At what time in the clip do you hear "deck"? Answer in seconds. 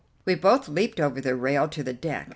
1.93-2.29